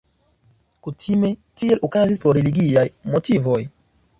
[0.87, 1.29] Kutime
[1.63, 3.61] tiel okazis pro religiaj motivoj.